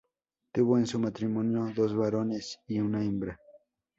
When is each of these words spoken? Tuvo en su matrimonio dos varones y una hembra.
Tuvo 0.51 0.79
en 0.79 0.87
su 0.87 0.97
matrimonio 0.97 1.71
dos 1.75 1.95
varones 1.95 2.59
y 2.65 2.79
una 2.79 3.03
hembra. 3.05 3.39